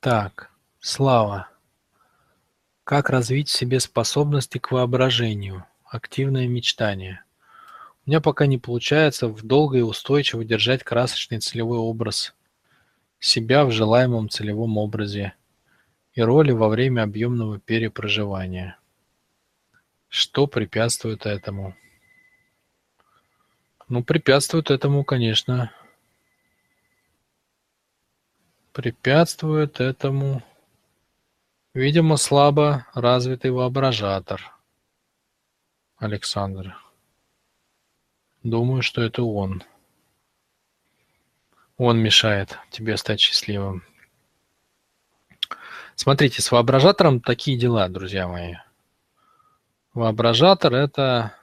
[0.00, 1.48] Так, Слава.
[2.84, 5.66] Как развить в себе способности к воображению?
[5.84, 7.24] Активное мечтание.
[8.06, 12.32] У меня пока не получается долго и устойчиво держать красочный целевой образ
[13.18, 15.34] себя в желаемом целевом образе
[16.12, 18.78] и роли во время объемного перепроживания.
[20.08, 21.74] Что препятствует этому?
[23.88, 25.72] Ну, препятствует этому, конечно,
[28.72, 30.42] препятствует этому,
[31.74, 34.54] видимо, слабо развитый воображатор.
[35.96, 36.76] Александр.
[38.42, 39.64] Думаю, что это он.
[41.76, 43.82] Он мешает тебе стать счастливым.
[45.96, 48.54] Смотрите, с воображатором такие дела, друзья мои.
[49.94, 51.38] Воображатор– это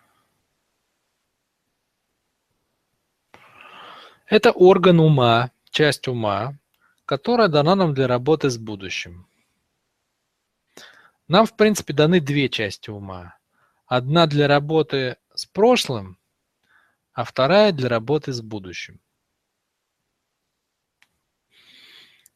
[4.28, 6.58] Это орган ума, часть ума,
[7.06, 9.28] которая дана нам для работы с будущим.
[11.28, 13.38] Нам, в принципе, даны две части ума.
[13.88, 16.18] Одна для работы с прошлым,
[17.14, 19.00] а вторая для работы с будущим.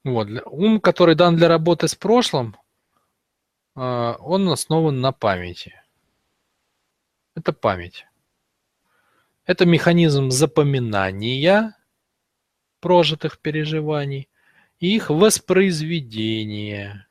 [0.04, 0.28] Вот.
[0.46, 2.56] Ум, который дан для работы с прошлым,
[3.76, 5.82] а, он основан на памяти.
[7.36, 8.06] Это память.
[9.46, 11.76] Это механизм запоминания
[12.80, 14.29] прожитых переживаний
[14.80, 17.08] их воспроизведения.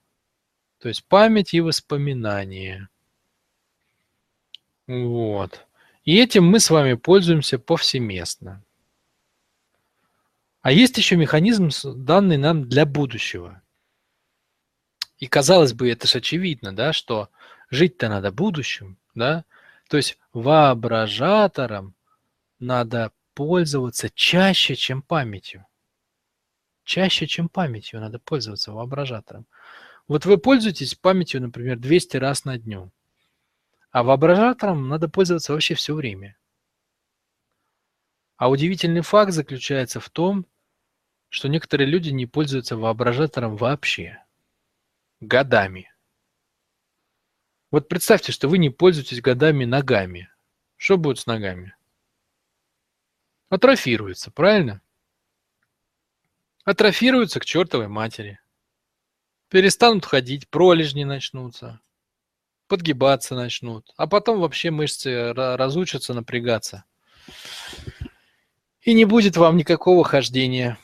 [0.81, 2.89] То есть память и воспоминания.
[4.87, 5.67] Вот.
[6.05, 8.65] И этим мы с вами пользуемся повсеместно.
[10.63, 13.63] А есть еще механизм, данный нам для будущего.
[15.19, 17.29] И казалось бы, это же очевидно, да, что
[17.71, 19.45] жить-то надо будущим, да.
[19.89, 21.95] То есть воображатором
[22.59, 25.67] надо пользоваться чаще, чем памятью.
[26.89, 29.47] Чаще, чем памятью надо пользоваться воображатором.
[30.07, 32.91] Вот вы пользуетесь памятью, например, 200 раз на дню,
[33.91, 36.39] а воображатором надо пользоваться вообще все время.
[38.39, 40.47] А удивительный факт заключается в том,
[41.29, 44.25] что некоторые люди не пользуются воображатором вообще.
[45.21, 45.93] Годами.
[47.71, 50.31] Вот представьте, что вы не пользуетесь годами ногами.
[50.77, 51.77] Что будет с ногами?
[53.51, 54.81] Атрофируется, правильно?
[56.69, 58.41] Атрофируются к чертовой матери.
[59.49, 61.81] Перестанут ходить, пролежни начнутся,
[62.67, 66.85] подгибаться начнут, а потом вообще мышцы разучатся напрягаться.
[68.83, 70.79] И не будет вам никакого хождения.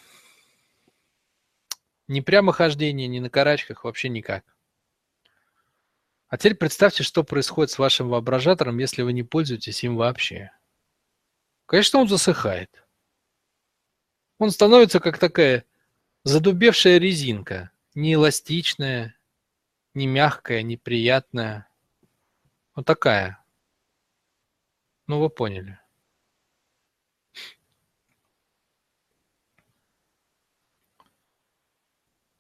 [2.09, 4.43] Ни прямо хождения, ни на карачках, вообще никак.
[6.28, 10.51] А теперь представьте, что происходит с вашим воображатором, если вы не пользуетесь им вообще.
[11.66, 12.87] Конечно, он засыхает.
[14.39, 15.66] Он становится как такая
[16.25, 19.15] задубевшая резинка, не эластичная,
[19.93, 21.69] не мягкая, не приятная.
[22.75, 23.45] Вот такая.
[25.07, 25.79] Ну, вы поняли.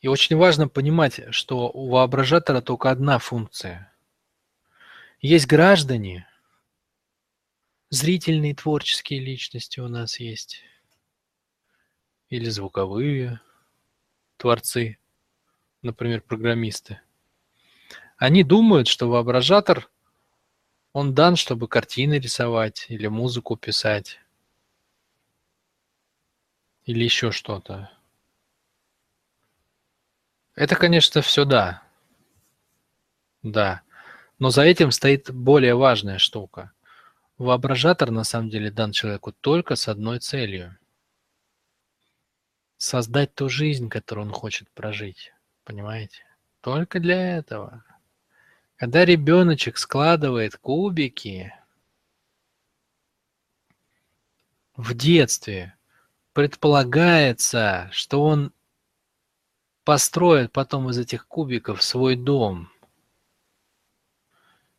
[0.00, 3.90] И очень важно понимать, что у воображатора только одна функция.
[5.20, 6.28] Есть граждане,
[7.88, 10.62] зрительные творческие личности у нас есть,
[12.28, 13.40] или звуковые
[14.44, 14.98] творцы,
[15.80, 17.00] например, программисты.
[18.18, 19.88] Они думают, что воображатор,
[20.92, 24.20] он дан, чтобы картины рисовать или музыку писать,
[26.84, 27.90] или еще что-то.
[30.54, 31.82] Это, конечно, все да.
[33.42, 33.80] Да.
[34.38, 36.72] Но за этим стоит более важная штука.
[37.38, 40.76] Воображатор на самом деле дан человеку только с одной целью.
[42.84, 45.32] Создать ту жизнь, которую он хочет прожить.
[45.64, 46.22] Понимаете?
[46.60, 47.82] Только для этого.
[48.76, 51.54] Когда ребеночек складывает кубики
[54.76, 55.74] в детстве,
[56.34, 58.52] предполагается, что он
[59.84, 62.70] построит потом из этих кубиков свой дом–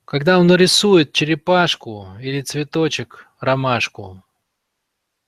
[0.06, 4.24] когда он нарисует черепашку или цветочек, ромашку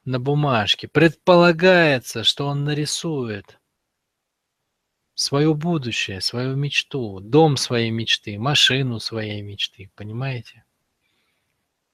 [0.07, 3.59] на бумажке, предполагается, что он нарисует
[5.13, 10.63] свое будущее, свою мечту, дом своей мечты, машину своей мечты, понимаете?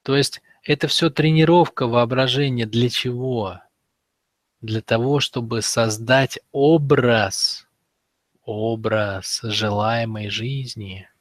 [0.02, 3.60] То есть это все тренировка воображения для чего?
[4.60, 7.66] Для того, чтобы создать образ,
[8.44, 11.08] образ желаемой жизни–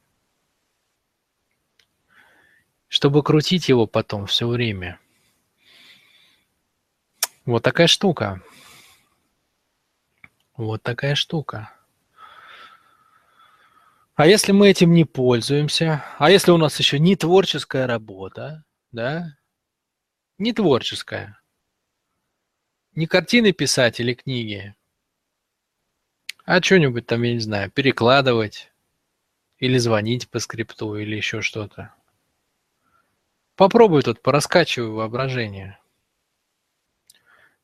[2.93, 4.99] чтобы крутить его потом все время.
[7.45, 8.41] Вот такая штука.
[10.55, 11.73] Вот такая штука.
[14.15, 19.35] А если мы этим не пользуемся, а если у нас еще не творческая работа, да,
[20.37, 21.39] не творческая,
[22.93, 24.75] не картины писать или книги,
[26.45, 28.71] а что-нибудь там, я не знаю, перекладывать
[29.57, 31.93] или звонить по скрипту или еще что-то.
[33.55, 35.79] Попробуй тут пораскачивай воображение.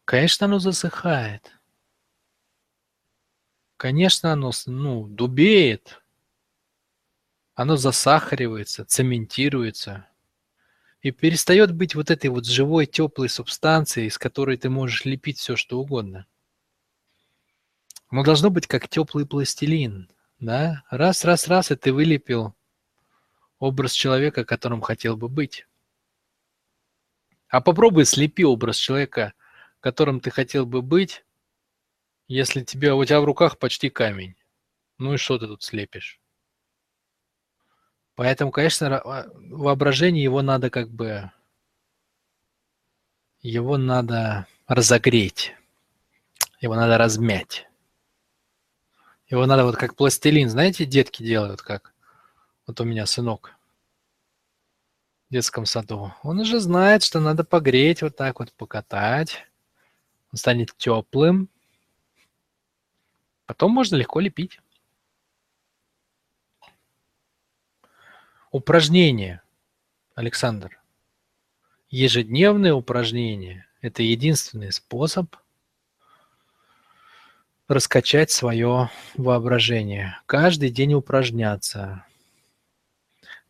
[0.09, 1.53] Конечно, оно засыхает.
[3.77, 6.01] Конечно, оно ну, дубеет,
[7.53, 10.07] оно засахаривается, цементируется
[11.03, 15.55] и перестает быть вот этой вот живой теплой субстанцией, из которой ты можешь лепить все,
[15.55, 16.25] что угодно.
[18.07, 20.09] Оно должно быть как теплый пластилин,
[20.39, 20.81] да?
[20.89, 22.55] Раз, раз, раз, и ты вылепил
[23.59, 25.67] образ человека, которым хотел бы быть.
[27.47, 29.33] А попробуй слепи образ человека,
[29.79, 31.23] которым ты хотел бы быть,
[32.27, 34.35] если тебе, у тебя в руках почти камень.
[34.97, 36.19] Ну и что ты тут слепишь?
[38.15, 41.31] Поэтому, конечно, а, воображение его надо как бы...
[43.41, 45.55] Его надо разогреть.
[46.59, 47.67] Его надо размять.
[49.29, 51.93] Его надо вот как пластилин, знаете, детки делают как?
[52.67, 53.55] Вот у меня сынок
[55.29, 56.13] в детском саду.
[56.23, 59.48] Он уже знает, что надо погреть, вот так вот покатать.
[60.31, 61.49] Он станет теплым.
[63.45, 64.59] Потом можно легко лепить.
[68.51, 69.41] Упражнение,
[70.15, 70.79] Александр.
[71.89, 75.35] Ежедневные упражнения– это единственный способ
[77.67, 80.19] раскачать свое воображение.
[80.25, 82.03] Каждый день упражняться.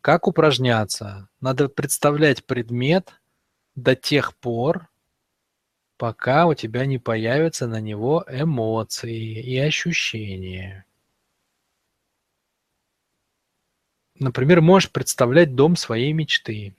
[0.02, 1.28] Как упражняться?
[1.40, 3.14] Надо представлять предмет
[3.74, 4.89] до тех пор,
[6.00, 10.86] пока у тебя не появятся на него эмоции и ощущения.
[14.18, 16.74] Например, можешь представлять дом своей мечты.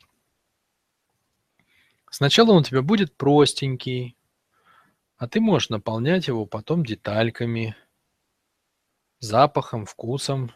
[2.10, 4.18] Сначала он у тебя будет простенький,
[5.18, 7.76] а ты можешь наполнять его потом детальками,
[9.20, 10.52] запахом, вкусом,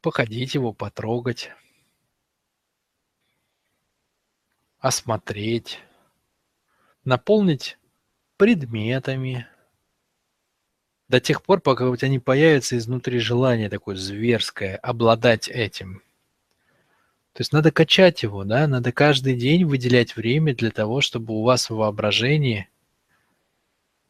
[0.00, 1.50] походить его, потрогать,
[4.78, 5.82] осмотреть,
[7.06, 7.78] наполнить
[8.36, 9.46] предметами,
[11.08, 16.02] до тех пор, пока у тебя не появится изнутри желание такое зверское обладать этим.
[17.32, 21.42] То есть надо качать его, да, надо каждый день выделять время для того, чтобы у
[21.42, 22.68] вас в воображении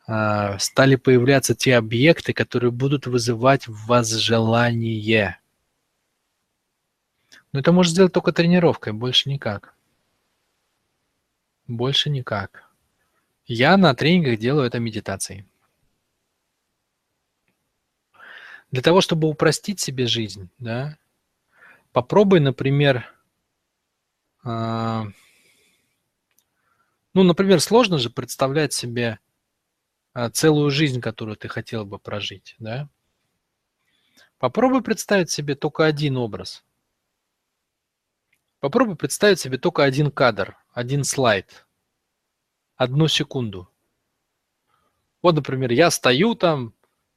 [0.06, 5.38] э, стали появляться те объекты, которые будут вызывать в вас желание.
[7.52, 9.75] Но это может сделать только тренировкой, больше никак.
[11.66, 12.66] Больше никак.
[13.46, 15.46] Я на тренингах делаю это медитацией.
[18.72, 20.98] Для того, чтобы упростить себе жизнь, да,
[21.93, 23.06] попробуй, например,
[24.44, 25.04] э,
[27.14, 29.20] ну, например, сложно же представлять себе
[30.14, 32.88] э, целую жизнь, которую ты хотел бы прожить, да?
[34.38, 36.64] Попробуй представить себе только один образ.
[38.58, 41.66] Попробуй представить себе только один кадр, один слайд,
[42.76, 43.69] одну секунду.
[45.23, 46.75] Вот, например, я стою там,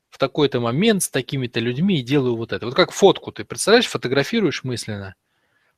[0.09, 2.65] в такой-то момент с такими-то людьми и делаю вот это.
[2.65, 5.15] Вот как фотку ты представляешь, фотографируешь мысленно.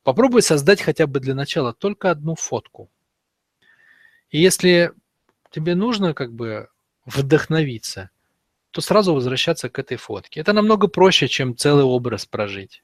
[0.02, 2.90] Попробуй создать хотя бы для начала только одну фотку.
[4.30, 4.92] И если
[5.50, 6.68] тебе нужно как бы
[7.04, 8.10] вдохновиться,
[8.70, 10.40] то сразу возвращаться к этой фотке.
[10.40, 12.82] Это намного проще, чем целый образ прожить.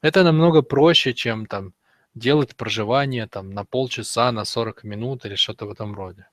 [0.00, 1.72] Это намного проще, чем там
[2.18, 6.28] делать проживание там на полчаса, на 40 минут или что-то в этом роде.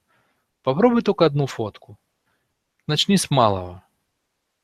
[0.63, 1.97] Попробуй только одну фотку.
[2.87, 3.83] Начни с малого.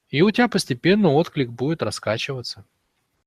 [0.09, 2.65] И у тебя постепенно отклик будет раскачиваться.